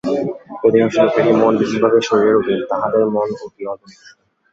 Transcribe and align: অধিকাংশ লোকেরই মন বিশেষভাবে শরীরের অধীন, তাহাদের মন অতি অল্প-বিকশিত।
অধিকাংশ 0.63 0.95
লোকেরই 0.99 1.33
মন 1.33 1.53
বিশেষভাবে 1.57 1.99
শরীরের 2.01 2.39
অধীন, 2.39 2.59
তাহাদের 2.69 3.03
মন 3.07 3.29
অতি 3.41 3.61
অল্প-বিকশিত। 3.65 4.17